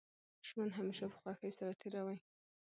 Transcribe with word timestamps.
ژوند 0.47 0.71
همېشه 0.77 1.05
په 1.11 1.17
خوښۍ 1.21 1.51
سره 1.57 1.71
تېروئ! 1.81 2.17